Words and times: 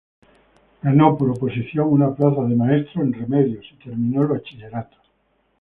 Ganó 0.81 1.15
por 1.15 1.29
oposición 1.29 1.85
una 1.87 2.15
plaza 2.15 2.41
de 2.45 2.55
maestro 2.55 3.03
en 3.03 3.13
Remedios 3.13 3.67
y 3.71 3.83
terminó 3.83 4.23
el 4.23 4.29
bachillerato. 4.29 4.97